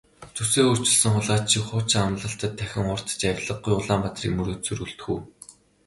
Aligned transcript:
Зүсээ 0.35 0.63
өөрчилсөн 0.69 1.13
хулгайч 1.13 1.45
шиг 1.51 1.63
хуучин 1.67 2.03
амлалтад 2.07 2.53
дахин 2.57 2.85
хууртаж 2.87 3.19
авлигагүй 3.31 3.73
Улаанбаатарыг 3.79 4.33
мөрөөдсөөр 4.35 4.83
үлдэх 4.85 5.07
үү? 5.13 5.19